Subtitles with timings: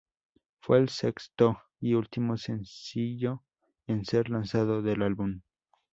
[0.61, 3.43] Fue el sexto y último sencillo
[3.85, 5.41] en ser lanzado del álbum.